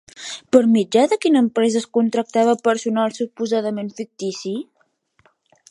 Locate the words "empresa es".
1.47-1.85